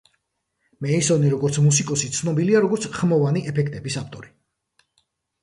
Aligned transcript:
მეისონი, 0.85 1.29
როგორც 1.33 1.59
მუსიკოსი, 1.65 2.09
ცნობილია, 2.21 2.63
როგორც 2.67 2.89
ხმოვანი 2.97 3.45
ეფექტების 3.53 4.01
ავტორი. 4.03 4.35